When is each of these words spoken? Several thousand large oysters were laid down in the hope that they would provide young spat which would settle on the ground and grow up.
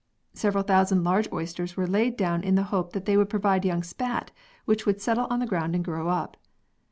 Several 0.33 0.63
thousand 0.63 1.03
large 1.03 1.27
oysters 1.31 1.77
were 1.77 1.85
laid 1.85 2.17
down 2.17 2.41
in 2.43 2.55
the 2.55 2.63
hope 2.73 2.93
that 2.93 3.05
they 3.05 3.15
would 3.15 3.29
provide 3.29 3.63
young 3.65 3.83
spat 3.83 4.31
which 4.65 4.87
would 4.87 4.99
settle 4.99 5.27
on 5.29 5.37
the 5.37 5.45
ground 5.45 5.75
and 5.75 5.85
grow 5.85 6.07
up. 6.09 6.37